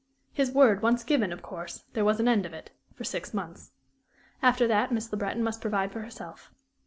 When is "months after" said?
3.35-4.65